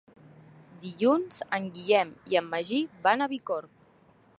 [0.85, 3.79] Dilluns en Guillem i en Magí van a Bicorb.